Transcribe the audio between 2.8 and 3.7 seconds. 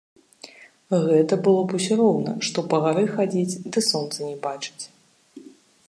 гары хадзіць,